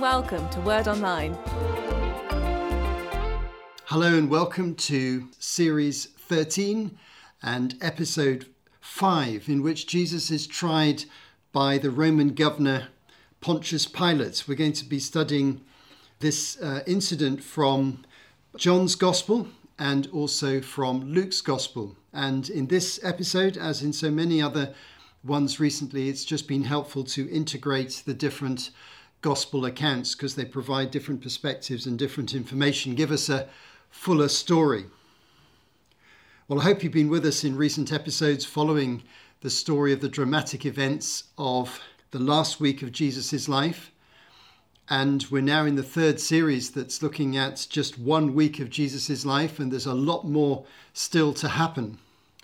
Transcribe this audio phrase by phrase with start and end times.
[0.00, 1.36] welcome to Word Online.
[3.84, 6.98] Hello and welcome to Series 13
[7.42, 8.46] and Episode
[8.80, 11.04] 5, in which Jesus is tried
[11.52, 12.88] by the Roman governor
[13.42, 14.44] Pontius Pilate.
[14.48, 15.60] We're going to be studying
[16.20, 18.02] this uh, incident from
[18.56, 19.48] John's Gospel
[19.78, 21.94] and also from Luke's Gospel.
[22.14, 24.72] And in this episode, as in so many other
[25.22, 28.70] ones recently, it's just been helpful to integrate the different
[29.22, 33.48] gospel accounts because they provide different perspectives and different information, give us a
[33.90, 34.86] fuller story.
[36.48, 39.02] Well, I hope you've been with us in recent episodes following
[39.40, 43.90] the story of the dramatic events of the last week of Jesus' life.
[44.88, 49.24] And we're now in the third series that's looking at just one week of Jesus'
[49.24, 51.98] life, and there's a lot more still to happen.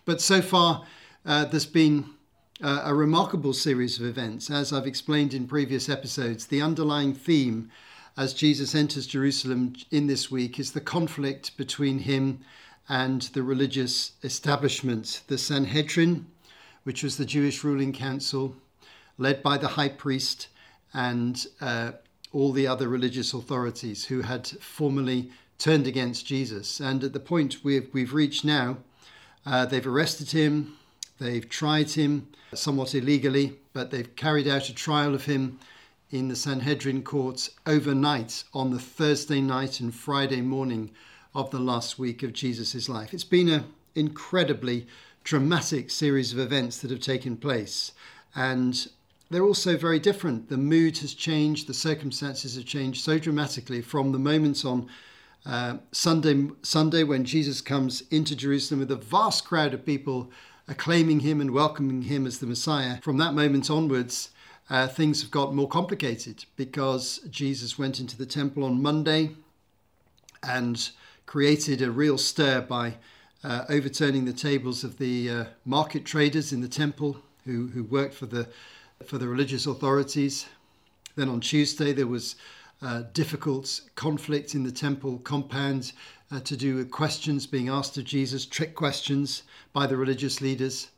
[0.04, 0.84] But so far,
[1.24, 2.04] uh, there's been
[2.62, 4.50] a remarkable series of events.
[4.50, 7.70] As I've explained in previous episodes, the underlying theme
[8.16, 12.40] as Jesus enters Jerusalem in this week is the conflict between him
[12.88, 16.26] and the religious establishment, the Sanhedrin,
[16.84, 18.56] which was the Jewish ruling council,
[19.18, 20.48] led by the high priest
[20.94, 21.92] and uh,
[22.32, 26.80] all the other religious authorities who had formerly turned against Jesus.
[26.80, 28.78] And at the point we've, we've reached now,
[29.44, 30.78] uh, they've arrested him,
[31.18, 35.58] they've tried him somewhat illegally, but they've carried out a trial of him
[36.10, 40.90] in the Sanhedrin courts overnight on the Thursday night and Friday morning
[41.34, 43.12] of the last week of Jesus' life.
[43.12, 44.86] It's been an incredibly
[45.24, 47.92] dramatic series of events that have taken place.
[48.34, 48.86] And
[49.30, 50.48] they're also very different.
[50.48, 54.88] The mood has changed, the circumstances have changed so dramatically from the moments on
[55.44, 60.30] uh, Sunday, Sunday when Jesus comes into Jerusalem with a vast crowd of people
[60.68, 62.98] acclaiming him and welcoming him as the Messiah.
[63.02, 64.30] From that moment onwards,
[64.68, 69.30] uh, things have got more complicated because Jesus went into the temple on Monday
[70.42, 70.90] and
[71.24, 72.94] created a real stir by
[73.44, 78.14] uh, overturning the tables of the uh, market traders in the temple who, who worked
[78.14, 78.48] for the
[79.04, 80.46] for the religious authorities.
[81.16, 82.36] Then on Tuesday, there was
[82.82, 85.92] uh, difficult conflict in the temple compound
[86.30, 89.42] uh, to do with questions being asked of Jesus, trick questions
[89.72, 90.88] by the religious leaders.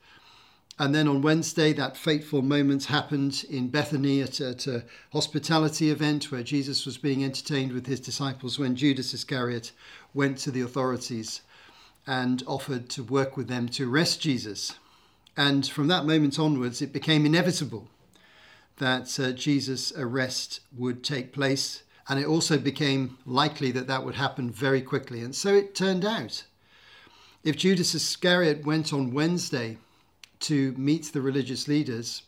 [0.79, 6.31] And then on Wednesday, that fateful moment happened in Bethany at, at a hospitality event
[6.31, 9.73] where Jesus was being entertained with his disciples when Judas Iscariot
[10.15, 11.41] went to the authorities
[12.07, 14.79] and offered to work with them to arrest Jesus.
[15.37, 17.89] And from that moment onwards, it became inevitable
[18.79, 21.83] that uh, Jesus' arrest would take place.
[22.09, 25.23] And it also became likely that that would happen very quickly.
[25.23, 26.45] And so it turned out.
[27.45, 29.79] If Judas Iscariot went on Wednesday
[30.41, 32.23] to meet the religious leaders,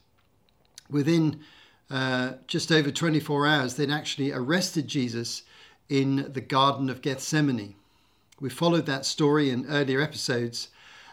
[0.90, 1.40] within
[1.90, 5.42] uh, just over 24 hours, they'd actually arrested Jesus
[5.88, 7.74] in the Garden of Gethsemane.
[8.40, 10.68] We followed that story in earlier episodes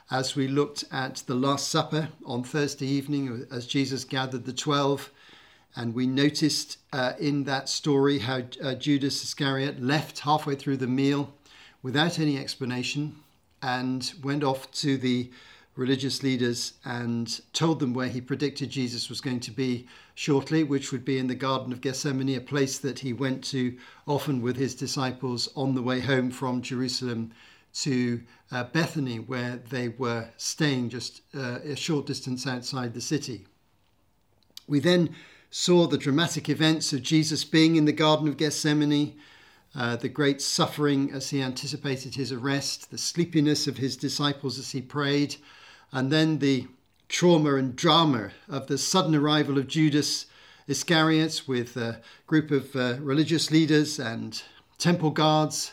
[0.09, 5.11] as we looked at the Last Supper on Thursday evening as Jesus gathered the 12.
[5.77, 10.88] And we noticed uh, in that story how uh, Judas Iscariot left halfway through the
[10.88, 11.31] meal
[11.83, 13.17] without any explanation
[13.61, 15.29] and went off to the
[15.75, 20.91] religious leaders and told them where he predicted Jesus was going to be shortly, which
[20.91, 23.77] would be in the Garden of Gethsemane, a place that he went to
[24.07, 27.31] often with his disciples on the way home from Jerusalem
[27.75, 28.19] to
[28.51, 33.45] uh, Bethany, where they were staying just uh, a short distance outside the city.
[34.67, 35.13] We then
[35.50, 39.16] saw the dramatic events of Jesus being in the Garden of Gethsemane,
[39.75, 44.72] uh, the great suffering as he anticipated his arrest, the sleepiness of his disciples as
[44.72, 45.36] he prayed,
[45.91, 46.68] and then the
[47.09, 50.25] trauma and drama of the sudden arrival of Judas
[50.68, 54.41] Iscariot with a group of uh, religious leaders and
[54.78, 55.72] temple guards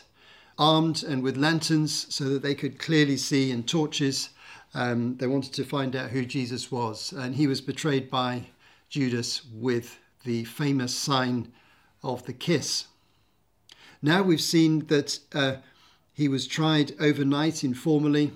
[0.57, 4.29] armed and with lanterns so that they could clearly see and torches.
[4.73, 8.45] Um, they wanted to find out who Jesus was, and he was betrayed by
[8.89, 11.51] Judas with the famous sign
[12.03, 12.85] of the kiss.
[14.01, 15.55] Now we've seen that uh,
[16.13, 18.31] he was tried overnight informally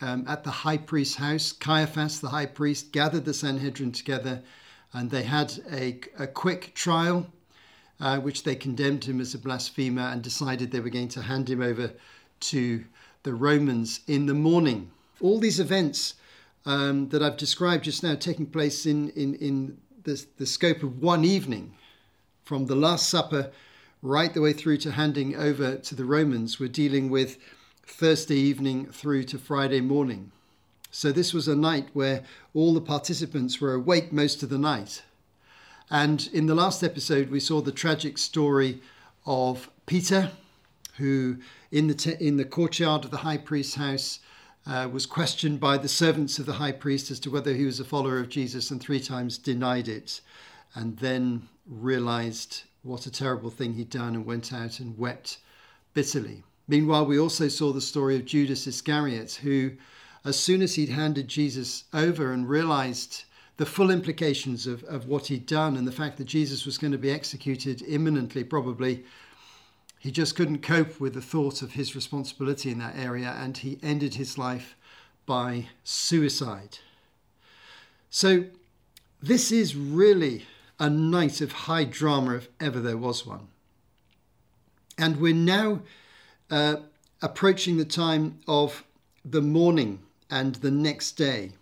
[0.00, 1.52] um, at the high priest's house.
[1.52, 4.42] Caiaphas, the high priest, gathered the Sanhedrin together
[4.92, 7.26] and they had a, a quick trial
[8.00, 11.50] uh, which they condemned him as a blasphemer and decided they were going to hand
[11.50, 11.92] him over
[12.40, 12.84] to
[13.24, 14.90] the Romans in the morning.
[15.20, 16.14] All these events
[16.66, 21.02] um, that I've described just now taking place in, in, in the, the scope of
[21.02, 21.74] one evening,
[22.44, 23.50] from the Last Supper
[24.02, 27.38] right the way through to handing over to the Romans, we're dealing with
[27.86, 30.30] Thursday evening through to Friday morning.
[30.90, 32.22] So this was a night where
[32.52, 35.02] all the participants were awake most of the night
[35.90, 38.80] And in the last episode, we saw the tragic story
[39.26, 40.30] of Peter,
[40.96, 41.36] who
[41.70, 44.20] in the, te- in the courtyard of the high priest's house
[44.66, 47.80] uh, was questioned by the servants of the high priest as to whether he was
[47.80, 50.20] a follower of Jesus and three times denied it,
[50.74, 55.38] and then realized what a terrible thing he'd done and went out and wept
[55.94, 56.42] bitterly.
[56.66, 59.72] Meanwhile, we also saw the story of Judas Iscariot, who,
[60.24, 63.24] as soon as he'd handed Jesus over and realized
[63.56, 66.92] the full implications of, of what he'd done and the fact that Jesus was going
[66.92, 69.04] to be executed imminently, probably,
[70.04, 73.78] he just couldn't cope with the thought of his responsibility in that area and he
[73.82, 74.76] ended his life
[75.24, 76.76] by suicide.
[78.10, 78.44] So,
[79.22, 80.44] this is really
[80.78, 83.48] a night of high drama if ever there was one.
[84.98, 85.80] And we're now
[86.50, 86.76] uh,
[87.22, 88.84] approaching the time of
[89.24, 91.52] the morning and the next day.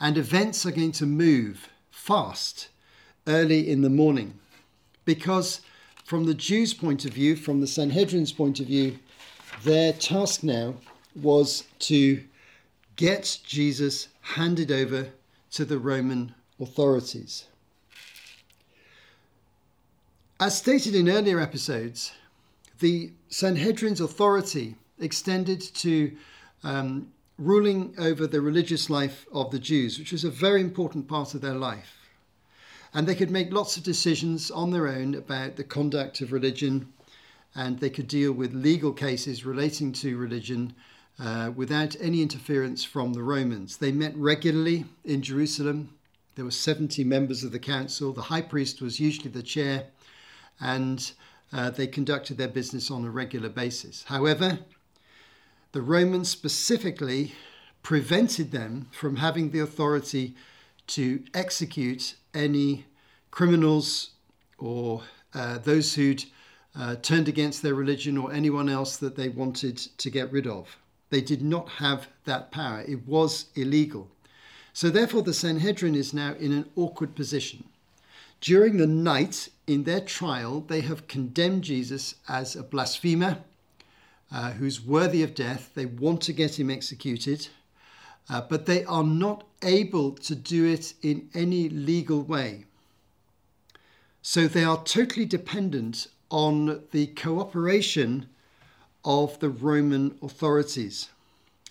[0.00, 2.68] And events are going to move fast
[3.28, 4.40] early in the morning
[5.04, 5.60] because,
[6.10, 8.98] from the Jews' point of view, from the Sanhedrin's point of view,
[9.62, 10.74] their task now
[11.14, 12.24] was to
[12.96, 15.10] get Jesus handed over
[15.52, 17.44] to the Roman authorities.
[20.40, 22.10] As stated in earlier episodes,
[22.80, 26.10] the Sanhedrin's authority extended to
[26.64, 31.34] um, ruling over the religious life of the Jews, which was a very important part
[31.34, 31.99] of their life.
[32.92, 36.92] And they could make lots of decisions on their own about the conduct of religion,
[37.54, 40.74] and they could deal with legal cases relating to religion
[41.20, 43.76] uh, without any interference from the Romans.
[43.76, 45.90] They met regularly in Jerusalem.
[46.34, 48.12] There were 70 members of the council.
[48.12, 49.86] The high priest was usually the chair,
[50.60, 51.12] and
[51.52, 54.04] uh, they conducted their business on a regular basis.
[54.04, 54.60] However,
[55.72, 57.34] the Romans specifically
[57.82, 60.34] prevented them from having the authority
[60.88, 62.86] to execute any
[63.30, 64.10] criminals
[64.58, 65.02] or
[65.34, 66.24] uh, those who'd
[66.78, 70.76] uh, turned against their religion or anyone else that they wanted to get rid of.
[71.10, 74.08] They did not have that power, it was illegal.
[74.72, 77.64] So, therefore, the Sanhedrin is now in an awkward position.
[78.40, 83.38] During the night in their trial, they have condemned Jesus as a blasphemer
[84.32, 85.70] uh, who's worthy of death.
[85.74, 87.48] They want to get him executed,
[88.28, 92.64] uh, but they are not able to do it in any legal way.
[94.22, 98.26] So they are totally dependent on the cooperation
[99.04, 101.08] of the Roman authorities.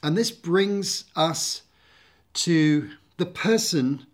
[0.02, 1.62] And this brings us
[2.34, 4.06] to the person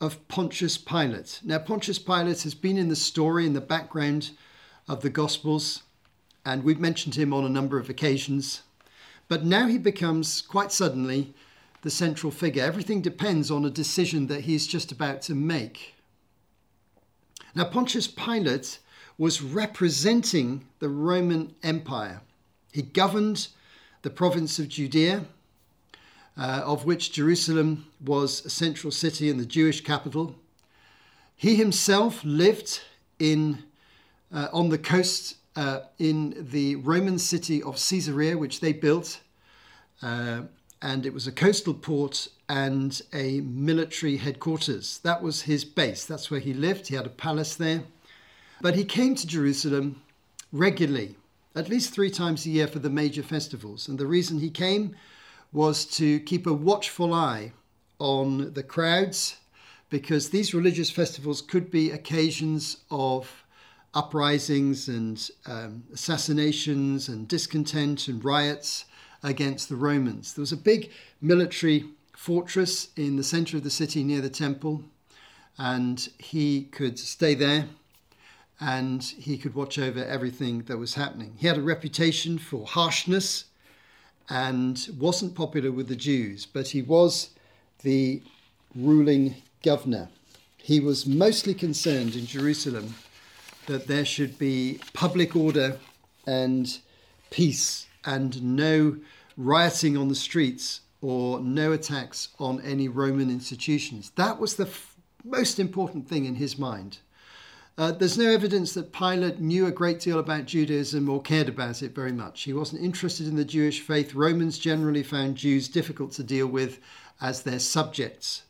[0.00, 1.40] of Pontius Pilate.
[1.44, 4.30] Now, Pontius Pilate has been in the story, in the background
[4.88, 5.82] of the Gospels,
[6.44, 8.62] and we've mentioned him on a number of occasions.
[9.28, 11.34] But now he becomes quite suddenly
[11.84, 12.64] the central figure.
[12.64, 15.94] Everything depends on a decision that he's just about to make.
[17.54, 18.78] Now, Pontius Pilate
[19.16, 22.20] was representing the Roman Empire.
[22.72, 23.46] He governed
[24.02, 25.26] the province of Judea
[26.36, 30.34] uh, of which Jerusalem was a central city and the Jewish capital.
[31.36, 32.80] He himself lived
[33.18, 33.62] in,
[34.32, 39.20] uh, on the coast uh, in the Roman city of Caesarea, which they built.
[40.84, 44.98] And it was a coastal port and a military headquarters.
[44.98, 46.04] That was his base.
[46.04, 46.88] That's where he lived.
[46.88, 47.84] He had a palace there.
[48.60, 50.02] But he came to Jerusalem
[50.52, 51.16] regularly,
[51.54, 53.88] at least three times a year for the major festivals.
[53.88, 54.94] And the reason he came
[55.54, 57.52] was to keep a watchful eye
[57.98, 59.36] on the crowds
[59.88, 63.42] because these religious festivals could be occasions of
[63.94, 68.84] uprisings and um, assassinations and discontent and riots
[69.24, 70.34] against the Romans.
[70.34, 70.90] There was a big
[71.20, 74.84] military fortress in the center of the city near the temple,
[75.58, 77.66] and he could stay there
[78.60, 81.34] and he could watch over everything that was happening.
[81.38, 83.46] He had a reputation for harshness
[84.28, 87.30] and wasn't popular with the Jews, but he was
[87.82, 88.22] the
[88.76, 90.08] ruling governor.
[90.56, 92.94] He was mostly concerned in Jerusalem
[93.66, 95.78] that there should be public order
[96.26, 96.78] and
[97.30, 98.96] peace and no
[99.36, 104.10] rioting on the streets or no attacks on any Roman institutions.
[104.16, 106.98] That was the f- most important thing in his mind.
[107.76, 111.82] Uh, there's no evidence that Pilate knew a great deal about Judaism or cared about
[111.82, 112.42] it very much.
[112.42, 114.14] He wasn't interested in the Jewish faith.
[114.14, 116.78] Romans generally found Jews difficult to deal with
[117.20, 118.42] as their subjects.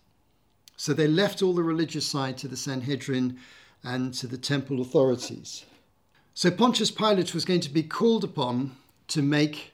[0.77, 3.39] So they left all the religious side to the Sanhedrin
[3.83, 5.65] and to the temple authorities.
[6.35, 8.77] So Pontius Pilate was going to be called upon
[9.09, 9.73] to make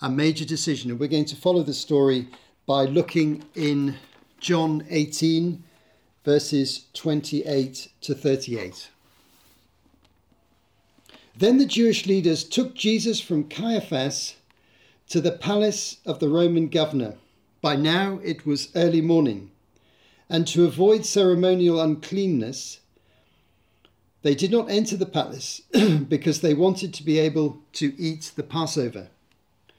[0.00, 0.90] a major decision.
[0.90, 2.28] And we're going to follow the story
[2.66, 3.96] by looking in
[4.40, 5.62] John 18,
[6.24, 8.90] verses 28 to 38.
[11.36, 14.34] Then the Jewish leaders took Jesus from Caiaphas
[15.08, 17.14] to the palace of the Roman governor.
[17.62, 19.50] By now it was early morning,
[20.28, 22.80] and to avoid ceremonial uncleanness,
[24.22, 25.62] they did not enter the palace
[26.08, 29.08] because they wanted to be able to eat the Passover.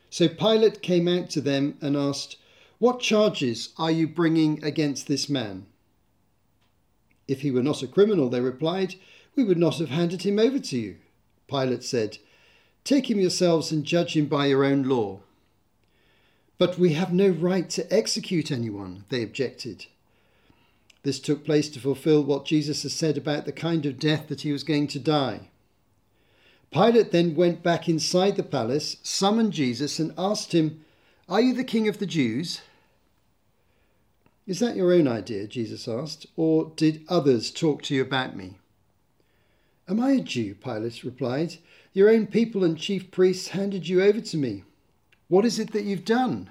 [0.10, 2.38] So Pilate came out to them and asked,
[2.80, 5.66] What charges are you bringing against this man?
[7.28, 8.96] If he were not a criminal, they replied,
[9.36, 10.98] we would not have handed him over to you.
[11.48, 12.18] Pilate said,
[12.84, 15.20] Take him yourselves and judge him by your own law.
[16.58, 19.86] But we have no right to execute anyone, they objected.
[21.04, 24.42] This took place to fulfill what Jesus has said about the kind of death that
[24.42, 25.50] he was going to die.
[26.72, 30.84] Pilate then went back inside the palace, summoned Jesus, and asked him,
[31.28, 32.62] Are you the king of the Jews?
[34.46, 35.48] Is that your own idea?
[35.48, 38.56] Jesus asked, or did others talk to you about me?
[39.88, 40.56] Am I a Jew?
[40.56, 41.58] Pilate replied.
[41.94, 44.64] Your own people and chief priests handed you over to me.
[45.28, 46.50] What is it that you've done?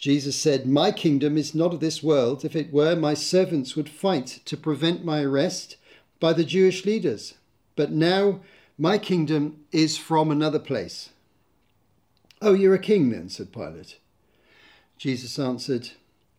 [0.00, 2.42] Jesus said, My kingdom is not of this world.
[2.42, 5.76] If it were, my servants would fight to prevent my arrest
[6.18, 7.34] by the Jewish leaders.
[7.76, 8.40] But now
[8.78, 11.10] my kingdom is from another place.
[12.40, 13.98] Oh, you're a king then, said Pilate.
[14.96, 15.90] Jesus answered,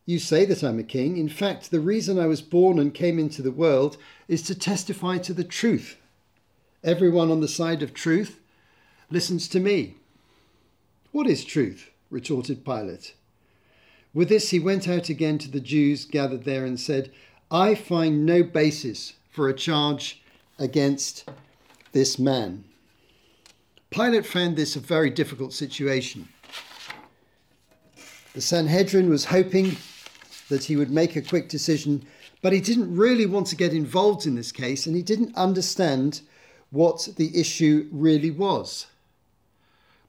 [0.07, 1.17] You say that I'm a king.
[1.17, 3.95] In fact, the reason I was born and came into the world
[4.27, 5.97] is to testify to the truth.
[6.83, 8.39] Everyone on the side of truth
[9.11, 9.97] listens to me.
[11.11, 11.91] What is truth?
[12.09, 13.13] retorted Pilate.
[14.13, 17.11] With this, he went out again to the Jews gathered there and said,
[17.49, 20.21] I find no basis for a charge
[20.59, 21.29] against
[21.93, 22.65] this man.
[23.89, 26.27] Pilate found this a very difficult situation.
[28.33, 29.77] The Sanhedrin was hoping
[30.49, 32.05] that he would make a quick decision,
[32.41, 36.21] but he didn't really want to get involved in this case and he didn't understand
[36.69, 38.87] what the issue really was.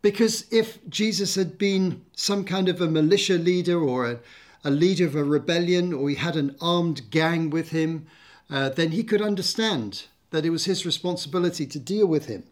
[0.03, 4.19] Because if Jesus had been some kind of a militia leader or a,
[4.65, 8.07] a leader of a rebellion or he had an armed gang with him,
[8.51, 12.43] uh, then he could understand that it was his responsibility to deal with him.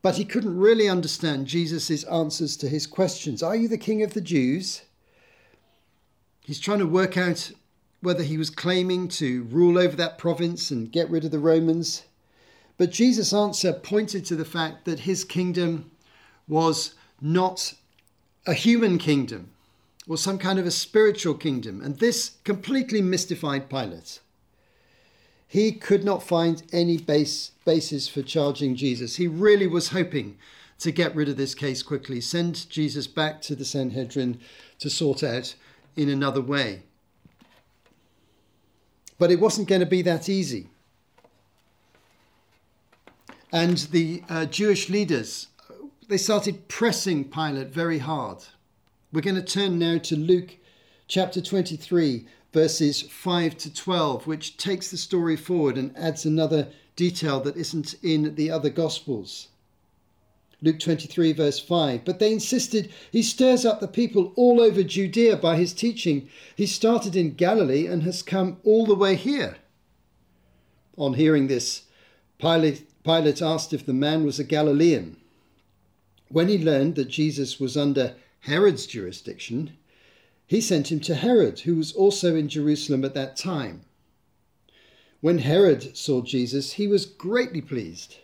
[0.00, 3.42] But he couldn't really understand Jesus' answers to his questions.
[3.42, 4.82] Are you the king of the Jews?
[6.40, 7.52] He's trying to work out
[8.00, 12.04] whether he was claiming to rule over that province and get rid of the Romans.
[12.78, 15.90] But Jesus' answer pointed to the fact that his kingdom
[16.48, 17.74] was not
[18.46, 19.50] a human kingdom
[20.08, 21.82] or some kind of a spiritual kingdom.
[21.82, 24.20] And this completely mystified Pilate.
[25.46, 29.16] He could not find any base, basis for charging Jesus.
[29.16, 30.38] He really was hoping
[30.78, 34.40] to get rid of this case quickly, send Jesus back to the Sanhedrin
[34.78, 35.54] to sort out
[35.96, 36.82] in another way.
[39.18, 40.68] But it wasn't going to be that easy.
[43.52, 45.47] And the uh, Jewish leaders
[46.08, 48.38] they started pressing Pilate very hard.
[49.12, 50.56] We're going to turn now to Luke
[51.06, 57.40] chapter 23, verses 5 to 12, which takes the story forward and adds another detail
[57.40, 59.48] that isn't in the other Gospels.
[60.62, 62.06] Luke 23, verse 5.
[62.06, 66.30] But they insisted he stirs up the people all over Judea by his teaching.
[66.56, 69.58] He started in Galilee and has come all the way here.
[70.96, 71.82] On hearing this,
[72.38, 75.17] Pilate, Pilate asked if the man was a Galilean.
[76.30, 79.76] When he learned that Jesus was under Herod's jurisdiction,
[80.46, 83.82] he sent him to Herod, who was also in Jerusalem at that time.
[85.20, 88.16] When Herod saw Jesus, he was greatly pleased,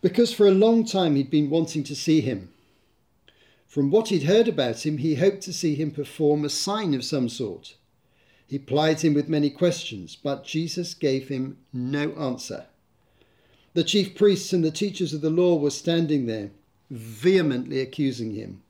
[0.00, 2.50] because for a long time he'd been wanting to see him.
[3.66, 7.04] From what he'd heard about him, he hoped to see him perform a sign of
[7.04, 7.76] some sort.
[8.46, 12.66] He plied him with many questions, but Jesus gave him no answer.
[13.74, 16.50] The chief priests and the teachers of the law were standing there
[16.90, 18.62] vehemently accusing him.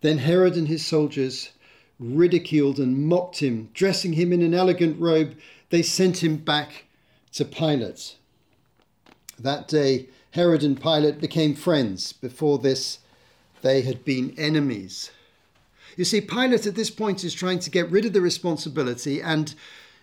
[0.00, 1.50] Then Herod and his soldiers
[1.98, 3.68] ridiculed and mocked him.
[3.74, 5.36] Dressing him in an elegant robe,
[5.68, 6.84] they sent him back
[7.32, 8.16] to Pilate.
[9.38, 12.12] That day, Herod and Pilate became friends.
[12.12, 12.98] Before this,
[13.62, 15.10] they had been enemies.
[15.96, 19.54] You see, Pilate at this point is trying to get rid of the responsibility, and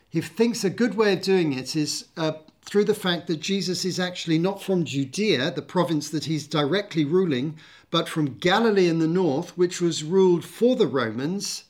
[0.09, 2.33] he thinks a good way of doing it is uh,
[2.67, 7.05] through the fact that Jesus is actually not from Judea, the province that he's directly
[7.05, 7.57] ruling,
[7.89, 11.63] but from Galilee in the north, which was ruled for the Romans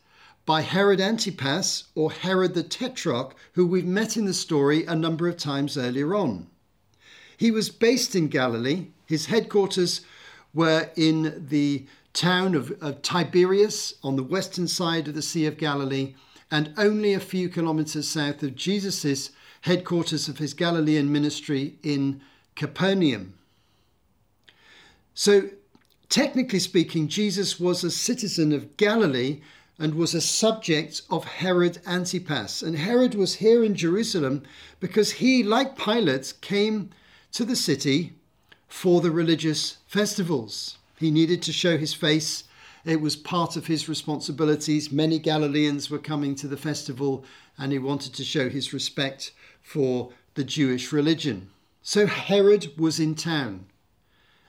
[0.48, 5.28] by Herod Antipas or Herod the Tetrarch, who we've met in the story a number
[5.28, 6.48] of times earlier on.
[7.38, 8.88] He was based in Galilee.
[9.06, 10.02] His headquarters
[10.52, 15.58] were in the town of, of Tiberias on the western side of the Sea of
[15.58, 16.16] Galilee,
[16.50, 19.30] and only a few kilometers south of Jesus'
[19.62, 22.22] headquarters of his Galilean ministry in
[22.56, 23.34] Capernaum.
[25.14, 25.50] So,
[26.10, 29.42] technically speaking, Jesus was a citizen of Galilee
[29.80, 32.62] and was a subject of Herod Antipas.
[32.62, 34.44] And Herod was here in Jerusalem
[34.80, 36.90] because he, like Pilate, came
[37.34, 38.14] to the city
[38.68, 40.78] for the religious festivals.
[41.00, 42.44] He needed to show his face.
[42.86, 44.92] It was part of his responsibilities.
[44.92, 47.24] Many Galileans were coming to the festival,
[47.58, 51.50] and he wanted to show his respect for the Jewish religion.
[51.82, 53.66] So Herod was in town,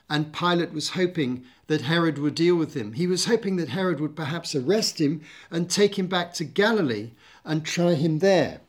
[0.09, 2.93] and Pilate was hoping that Herod would deal with him.
[2.93, 7.11] He was hoping that Herod would perhaps arrest him and take him back to Galilee
[7.45, 8.61] and try him there.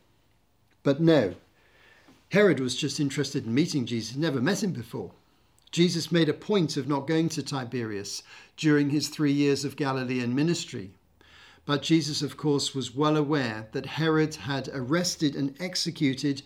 [0.82, 1.34] But no,
[2.30, 5.12] Herod was just interested in meeting Jesus, never met him before.
[5.72, 8.22] Jesus made a point of not going to Tiberias
[8.56, 10.90] during his three years of Galilean ministry.
[11.66, 16.42] But Jesus, of course, was well aware that Herod had arrested and executed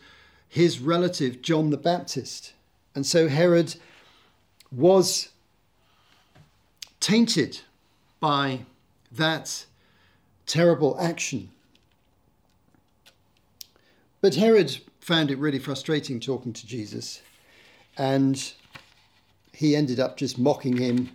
[0.48, 2.52] his relative John the Baptist.
[2.94, 3.76] And so Herod
[4.70, 5.30] was
[7.00, 7.60] tainted
[8.20, 8.60] by
[9.12, 9.66] that
[10.46, 11.50] terrible action.
[14.20, 17.20] But Herod found it really frustrating talking to Jesus,
[17.98, 18.52] and
[19.52, 21.10] he ended up just mocking him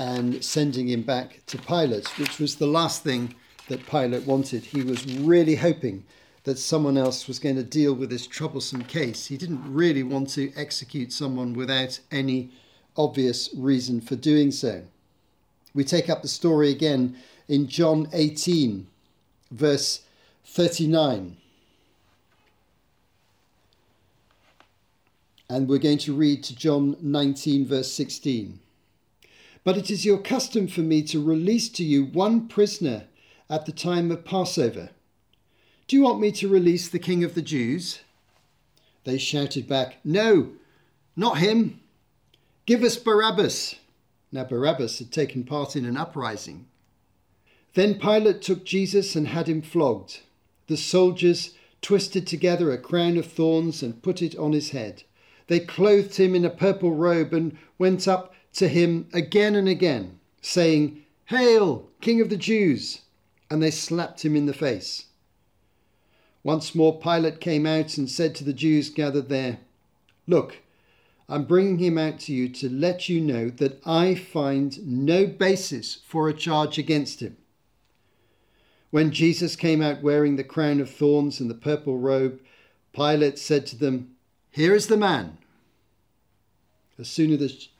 [0.00, 3.34] and sending him back to Pilate, which was the last thing
[3.68, 4.64] that Pilate wanted.
[4.64, 6.04] He was really hoping
[6.44, 9.26] that someone else was going to deal with this troublesome case.
[9.26, 12.48] He didn't really want to execute someone without any
[12.96, 14.84] obvious reason for doing so.
[15.74, 17.14] We take up the story again
[17.46, 18.86] in John 18,
[19.50, 20.00] verse
[20.46, 21.36] 39.
[25.50, 28.60] And we're going to read to John 19, verse 16.
[29.62, 33.04] But it is your custom for me to release to you one prisoner
[33.48, 34.90] at the time of Passover.
[35.86, 38.00] Do you want me to release the king of the Jews?
[39.04, 40.52] They shouted back, No,
[41.16, 41.80] not him.
[42.64, 43.76] Give us Barabbas.
[44.32, 46.66] Now, Barabbas had taken part in an uprising.
[47.74, 50.20] Then Pilate took Jesus and had him flogged.
[50.68, 55.02] The soldiers twisted together a crown of thorns and put it on his head.
[55.48, 60.18] They clothed him in a purple robe and went up to him again and again,
[60.40, 63.02] saying, Hail, King of the Jews!
[63.50, 65.06] And they slapped him in the face.
[66.42, 69.58] Once more Pilate came out and said to the Jews gathered there,
[70.26, 70.58] Look,
[71.28, 75.98] I'm bringing him out to you to let you know that I find no basis
[76.06, 77.36] for a charge against him.
[78.90, 82.40] When Jesus came out wearing the crown of thorns and the purple robe,
[82.92, 84.16] Pilate said to them,
[84.50, 85.38] Here is the man.
[87.00, 87.32] As soon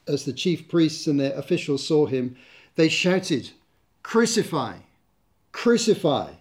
[0.07, 2.35] as the chief priests and their officials saw him,
[2.75, 3.51] they shouted,
[4.01, 4.79] Crucify!
[5.51, 6.31] Crucify!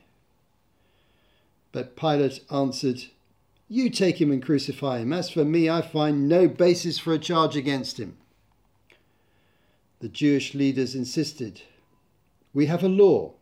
[1.73, 3.05] But Pilate answered,
[3.69, 5.13] You take him and crucify him.
[5.13, 8.17] As for me, I find no basis for a charge against him.
[9.99, 11.61] The Jewish leaders insisted,
[12.55, 13.35] We have a law,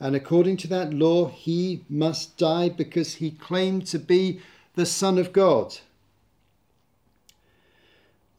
[0.00, 4.40] and according to that law, he must die because he claimed to be
[4.74, 5.78] the Son of God.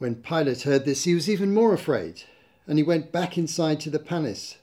[0.02, 2.24] When Pilate heard this, he was even more afraid,
[2.66, 4.58] and he went back inside to the palace.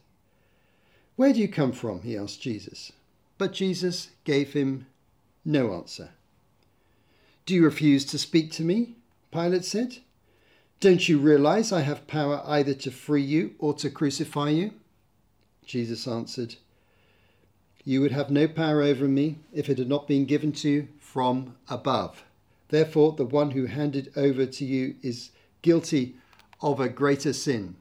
[1.15, 2.03] Where do you come from?
[2.03, 2.91] he asked Jesus.
[3.39, 4.87] But Jesus gave him
[5.45, 6.11] no answer.
[7.47, 8.97] Do you refuse to speak to me?
[9.31, 9.99] Pilate said.
[10.81, 14.73] Don't you realize I have power either to free you or to crucify you?
[15.65, 16.57] Jesus answered,
[17.85, 20.89] You would have no power over me if it had not been given to you
[20.99, 22.25] from above.
[22.69, 25.31] Therefore, the one who handed over to you is
[25.63, 26.17] guilty
[26.61, 27.77] of a greater sin.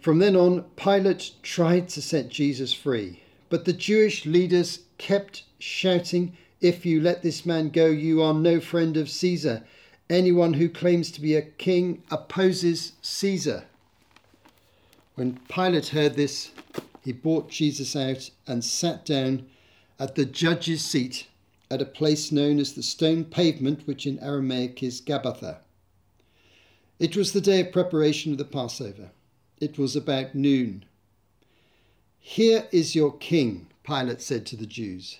[0.00, 6.36] From then on, Pilate tried to set Jesus free, but the Jewish leaders kept shouting,
[6.60, 9.62] If you let this man go, you are no friend of Caesar.
[10.08, 13.64] Anyone who claims to be a king opposes Caesar.
[15.14, 16.50] When Pilate heard this,
[17.04, 19.46] he brought Jesus out and sat down
[19.98, 21.26] at the judge's seat
[21.70, 25.58] at a place known as the stone pavement, which in Aramaic is Gabbatha.
[26.98, 29.10] It was the day of preparation of the Passover.
[29.60, 30.84] It was about noon.
[32.18, 35.18] Here is your king, Pilate said to the Jews.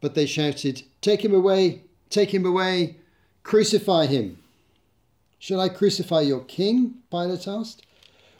[0.00, 2.96] But they shouted, Take him away, take him away,
[3.42, 4.38] crucify him.
[5.38, 6.94] Shall I crucify your king?
[7.10, 7.82] Pilate asked.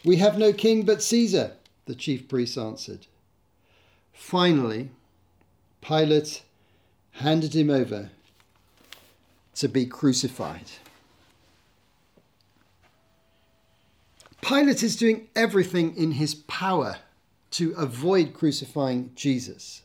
[0.04, 1.52] We have no king but Caesar,
[1.86, 3.06] the chief priests answered.
[4.12, 4.90] Finally,
[5.82, 6.42] Pilate
[7.12, 8.10] handed him over
[9.54, 10.70] to be crucified.
[14.40, 16.96] Pilate is doing everything in his power
[17.52, 19.82] to avoid crucifying Jesus.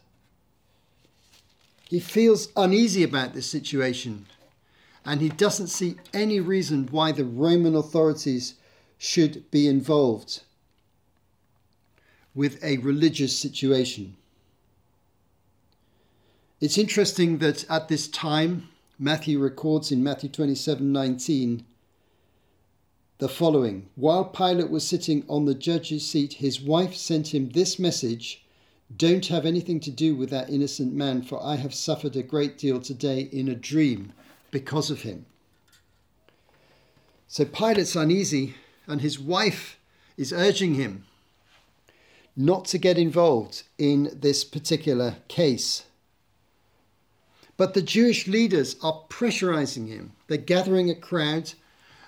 [1.89, 4.25] He feels uneasy about this situation
[5.05, 8.55] and he doesn't see any reason why the Roman authorities
[8.97, 10.41] should be involved
[12.33, 14.17] with a religious situation.
[16.61, 21.65] It's interesting that at this time, Matthew records in Matthew 27 19
[23.17, 27.77] the following While Pilate was sitting on the judge's seat, his wife sent him this
[27.77, 28.45] message
[28.95, 32.57] Don't have anything to do with that innocent man, for I have suffered a great
[32.57, 34.13] deal today in a dream
[34.51, 35.25] because of him.
[37.27, 38.55] So Pilate's uneasy,
[38.87, 39.77] and his wife
[40.15, 41.05] is urging him
[42.37, 45.83] not to get involved in this particular case.
[47.57, 50.11] But the Jewish leaders are pressurizing him.
[50.27, 51.53] They're gathering a crowd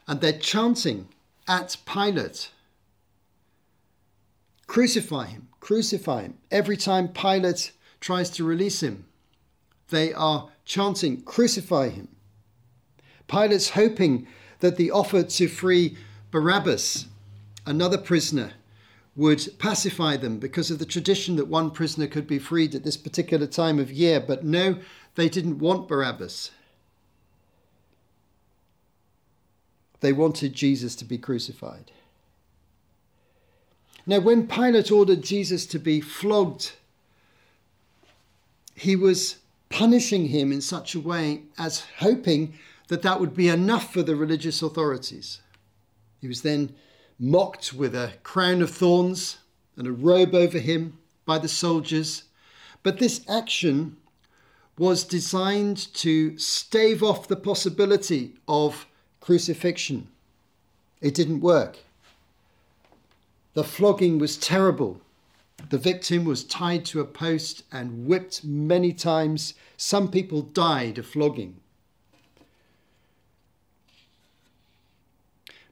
[0.08, 1.08] and they're chanting
[1.48, 2.50] at Pilate
[4.68, 6.38] Crucify him, crucify him.
[6.52, 9.06] Every time Pilate tries to release him,
[9.90, 12.10] they are chanting, Crucify him.
[13.28, 14.28] Pilate's hoping
[14.60, 15.98] that the offer to free
[16.32, 17.08] Barabbas,
[17.66, 18.54] another prisoner,
[19.16, 22.98] would pacify them because of the tradition that one prisoner could be freed at this
[22.98, 24.20] particular time of year.
[24.20, 24.78] But no,
[25.18, 26.52] they didn't want Barabbas.
[30.00, 31.92] They wanted Jesus to be crucified.
[34.06, 36.74] Now, when Pilate ordered Jesus to be flogged,
[38.76, 39.38] he was
[39.70, 42.54] punishing him in such a way as hoping
[42.88, 45.42] that that would be enough for the religious authorities.
[46.22, 46.76] He was then
[47.20, 49.40] mocked with a crown of thorns
[49.76, 52.26] and a robe over him by the soldiers.
[52.84, 53.98] But this action
[54.78, 58.86] was designed to stave off the possibility of
[59.20, 60.08] crucifixion.
[61.02, 61.80] It didn't work.
[63.54, 65.02] The flogging was terrible.
[65.70, 69.56] The victim was tied to a post and whipped many times.
[69.76, 71.56] Some people died of flogging.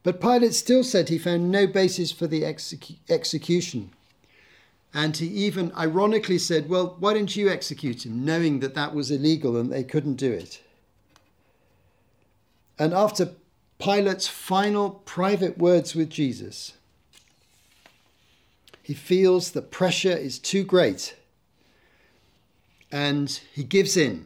[0.01, 3.91] But Pilate still said he found no basis for the execu- execution.
[4.95, 9.11] And he even ironically said, Well, why didn't you execute him, knowing that that was
[9.11, 10.61] illegal and they couldn't do it?
[12.79, 13.33] And after
[13.77, 16.75] Pilate's final private words with Jesus,
[18.81, 21.17] he feels the pressure is too great
[22.89, 24.25] and he gives in.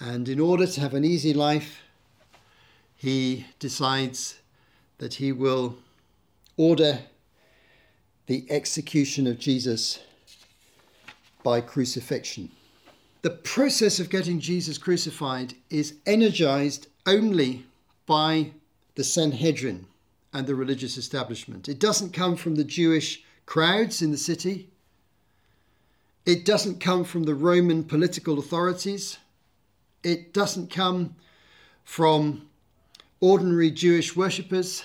[0.00, 1.80] And in order to have an easy life,
[2.94, 4.38] he decides
[4.98, 5.76] that he will
[6.58, 6.98] order
[8.26, 9.98] the execution of Jesus
[11.42, 12.50] by crucifixion.
[13.22, 17.64] The process of getting Jesus crucified is energized only
[18.06, 18.52] by
[18.94, 19.86] the Sanhedrin
[20.32, 21.68] and the religious establishment.
[21.68, 24.68] It doesn't come from the Jewish crowds in the city.
[26.24, 29.18] It doesn't come from the Roman political authorities.
[30.02, 31.16] It doesn't come
[31.84, 32.48] from
[33.20, 34.84] ordinary Jewish worshippers,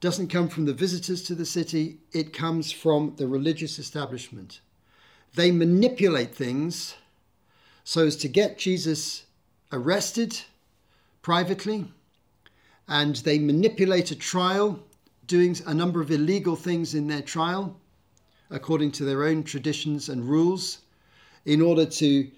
[0.00, 4.60] doesn't come from the visitors to the city, it comes from the religious establishment.
[5.34, 6.94] They manipulate things
[7.84, 9.24] so as to get Jesus
[9.72, 10.40] arrested
[11.22, 11.86] privately,
[12.86, 14.78] and they manipulate a trial,
[15.26, 17.76] doing a number of illegal things in their trial
[18.50, 20.78] according to their own traditions and rules
[21.44, 22.30] in order to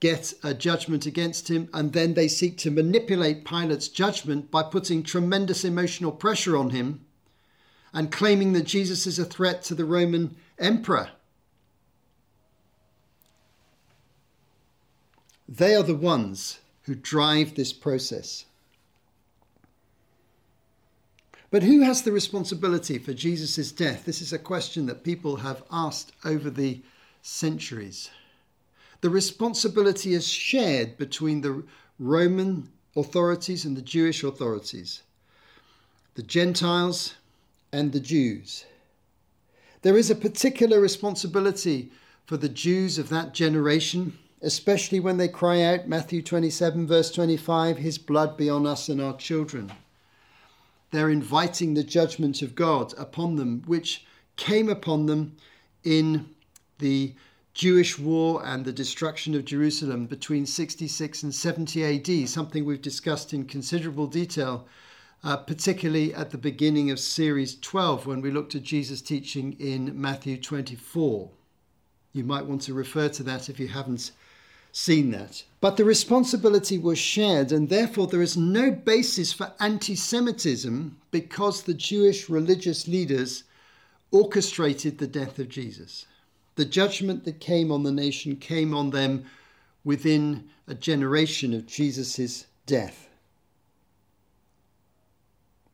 [0.00, 5.02] get a judgment against him, and then they seek to manipulate Pilate's judgment by putting
[5.02, 7.04] tremendous emotional pressure on him
[7.98, 11.10] and claiming that Jesus is a threat to the Roman emperor.
[15.48, 18.44] They are the ones who drive this process.
[21.50, 24.04] But who has the responsibility for Jesus' death?
[24.04, 26.80] This is a question that people have asked over the
[27.22, 28.10] centuries
[29.00, 31.64] the responsibility is shared between the
[31.98, 35.02] Roman authorities and the Jewish authorities,
[36.14, 37.14] the Gentiles
[37.72, 38.64] and the Jews.
[39.82, 41.90] There is a particular responsibility
[42.26, 47.78] for the Jews of that generation, especially when they cry out, Matthew 27, verse 25,
[47.78, 49.72] His blood be on us and our children.
[50.90, 54.04] They're inviting the judgment of God upon them, which
[54.36, 55.36] came upon them
[55.84, 56.26] in
[56.78, 57.14] the
[57.54, 63.34] Jewish war and the destruction of Jerusalem between 66 and 70 AD, something we've discussed
[63.34, 64.66] in considerable detail,
[65.24, 70.00] uh, particularly at the beginning of Series 12 when we looked at Jesus' teaching in
[70.00, 71.30] Matthew 24.
[72.12, 74.12] You might want to refer to that if you haven't
[74.72, 75.42] seen that.
[75.60, 81.62] But the responsibility was shared, and therefore there is no basis for anti Semitism because
[81.62, 83.44] the Jewish religious leaders
[84.10, 86.06] orchestrated the death of Jesus.
[86.56, 89.24] The judgment that came on the nation came on them
[89.84, 93.07] within a generation of Jesus' death.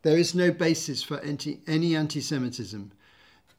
[0.04, 2.92] There is no basis for anti, any anti Semitism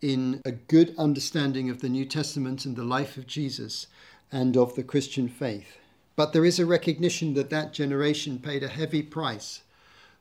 [0.01, 3.87] in a good understanding of the New Testament and the life of Jesus
[4.31, 5.79] and of the Christian faith.
[6.15, 9.63] But there is a recognition that that generation paid a heavy price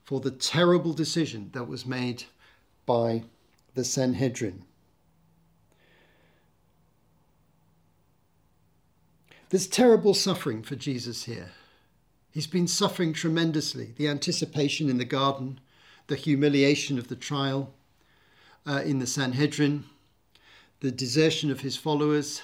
[0.03, 2.25] for the terrible decision that was made
[2.87, 3.25] by
[3.75, 4.65] the Sanhedrin.
[9.51, 11.51] There's terrible suffering for Jesus here.
[12.31, 13.93] He's been suffering tremendously.
[13.97, 15.61] The anticipation in the garden,
[16.07, 17.73] the humiliation of the trial
[18.67, 19.85] uh, in the Sanhedrin,
[20.81, 22.43] the desertion of his followers,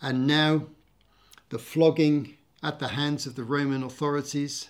[0.00, 0.66] and now
[1.48, 4.68] the flogging at the hands of the Roman authorities.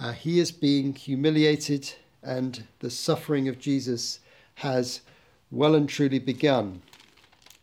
[0.00, 4.20] Uh, he is being humiliated, and the suffering of Jesus
[4.56, 5.00] has
[5.50, 6.82] well and truly begun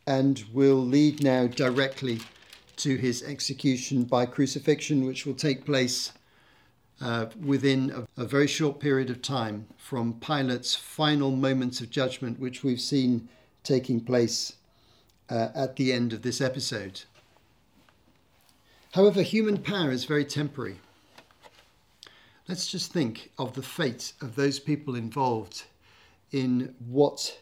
[0.08, 2.20] and will lead now directly
[2.78, 6.12] to his execution by crucifixion, which will take place
[7.02, 12.40] uh, within a, a, very short period of time from Pilate's final moments of judgment,
[12.40, 13.28] which we've seen
[13.64, 14.54] taking place
[15.30, 17.02] uh, at the end of this episode.
[18.94, 20.80] However, human power is very temporary.
[22.48, 25.64] Let's just think of the fate of those people involved
[26.32, 27.40] in what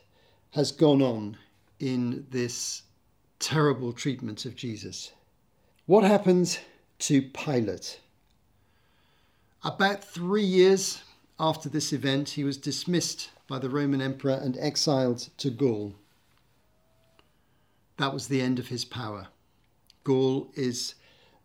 [0.52, 1.38] has gone on
[1.80, 2.84] in this
[3.40, 5.12] terrible treatment of Jesus.
[5.86, 6.60] What happens
[7.00, 8.00] to Pilate?
[9.64, 11.02] About three years
[11.40, 15.96] after this event, he was dismissed by the Roman emperor and exiled to Gaul.
[17.98, 19.28] That was the end of his power.
[20.04, 20.96] Gaul is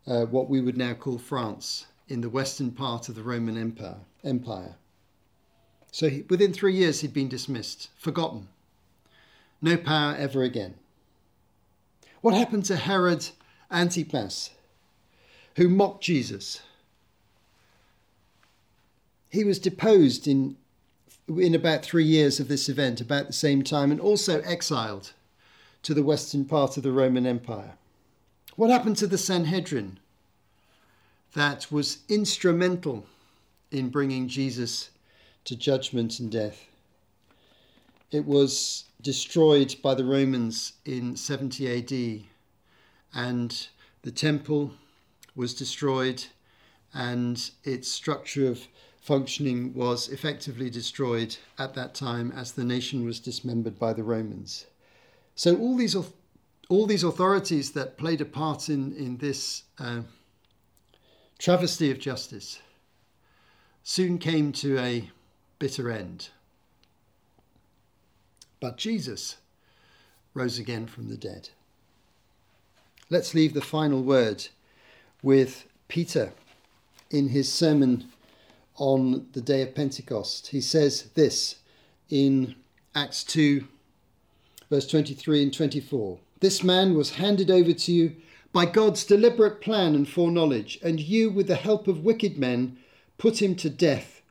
[0.05, 3.99] uh, what we would now call France in the western part of the Roman Empire.
[4.23, 4.75] empire.
[5.91, 8.49] So he, within three years, he'd been dismissed, forgotten.
[9.61, 10.75] No power ever again.
[12.21, 13.29] What happened to Herod
[13.71, 14.49] Antipas,
[15.55, 16.61] who mocked Jesus?
[19.29, 20.57] He was deposed in,
[21.27, 25.13] in about three years of this event, about the same time, and also exiled
[25.83, 27.73] to the western part of the Roman Empire.
[28.55, 29.99] What happened to the Sanhedrin
[31.33, 33.05] that was instrumental
[33.71, 34.89] in bringing Jesus
[35.45, 36.65] to judgment and death?
[38.11, 42.23] It was destroyed by the Romans in 70 AD,
[43.13, 43.67] and
[44.01, 44.73] the temple
[45.35, 46.25] was destroyed,
[46.93, 48.67] and its structure of
[49.09, 54.67] functioning was effectively destroyed at that time as the nation was dismembered by the Romans.
[55.33, 55.95] So all these
[56.69, 60.01] all these authorities that played a part in in this uh,
[61.39, 62.59] travesty of justice
[63.81, 65.09] soon came to a
[65.57, 66.29] bitter end.
[68.59, 69.37] But Jesus
[70.35, 71.49] rose again from the dead.
[73.09, 74.49] Let's leave the final word
[75.23, 76.31] with Peter
[77.09, 78.11] in his sermon
[78.79, 80.47] on the day of Pentecost.
[80.47, 81.57] He says this
[82.09, 82.55] in
[82.95, 83.67] Acts 2
[84.69, 86.19] verse 23 and 24.
[86.39, 88.15] This man was handed over to you
[88.53, 92.77] by God's deliberate plan and foreknowledge, and you, with the help of wicked men,
[93.17, 94.21] put him to death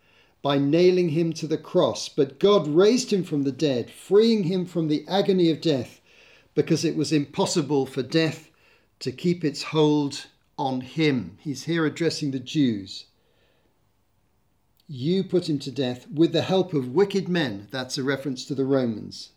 [0.42, 2.08] by nailing him to the cross.
[2.08, 6.00] But God raised him from the dead, freeing him from the agony of death,
[6.54, 8.50] because it was impossible for death
[9.00, 11.38] to keep its hold on him.
[11.40, 13.06] He's here addressing the Jews.
[14.90, 17.68] You put him to death with the help of wicked men.
[17.70, 19.32] That's a reference to the Romans.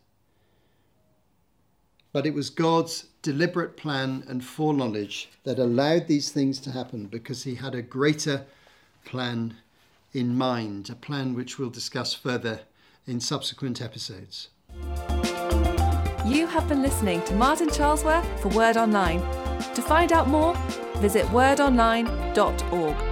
[2.14, 7.44] But it was God's deliberate plan and foreknowledge that allowed these things to happen because
[7.44, 8.46] he had a greater
[9.04, 9.58] plan
[10.14, 12.62] in mind, a plan which we'll discuss further
[13.06, 14.50] in subsequent episodes.
[16.26, 19.20] You have been listening to Martin Charlesworth for Word Online.
[19.74, 20.56] To find out more,
[20.98, 23.11] visit wordonline.org.